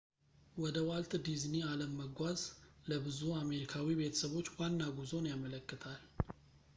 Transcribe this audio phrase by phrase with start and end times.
[0.61, 2.39] ወደ ዋልት ዲዝኒ አለም መጓዝ
[2.89, 6.01] ለብዙ አሜሪካዊ ቤተሰቦች ዋና ጉዞን ያመለክታል